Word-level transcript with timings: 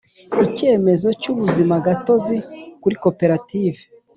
icyemezo 0.45 1.07
cy’ 1.21 1.27
ubuzima 1.31 1.75
gatozi 1.85 2.35
kuri 2.81 2.95
koperative 3.03 3.81